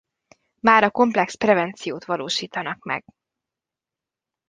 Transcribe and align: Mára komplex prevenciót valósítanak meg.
Mára 0.59 0.91
komplex 0.91 1.35
prevenciót 1.35 2.05
valósítanak 2.05 2.83
meg. 2.83 3.05